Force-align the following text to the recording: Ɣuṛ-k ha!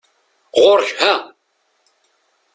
Ɣuṛ-k 0.63 0.89
ha! 1.01 1.15